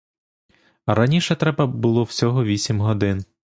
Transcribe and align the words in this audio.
А 0.85 0.95
раніше 0.95 1.35
треба 1.35 1.67
було 1.67 2.03
всього 2.03 2.43
вісім 2.43 2.81
годин. 2.81 3.25